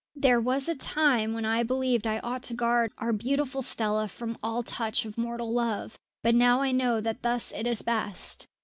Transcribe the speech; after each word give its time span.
"There 0.15 0.41
was 0.41 0.67
a 0.67 0.73
time 0.73 1.31
when 1.35 1.45
I 1.45 1.61
believed 1.61 2.07
I 2.07 2.17
ought 2.23 2.41
to 2.45 2.55
guard 2.55 2.91
our 2.97 3.13
beautiful 3.13 3.61
Stella 3.61 4.07
from 4.07 4.35
all 4.41 4.63
touch 4.63 5.05
of 5.05 5.15
mortal 5.15 5.53
love; 5.53 5.99
but 6.23 6.33
now 6.33 6.61
I 6.61 6.71
know 6.71 7.01
that 7.01 7.21
thus 7.21 7.51
it 7.51 7.67
is 7.67 7.83
best. 7.83 8.47